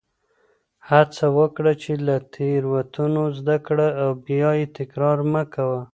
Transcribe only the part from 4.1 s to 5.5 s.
بیا یې تکرار مه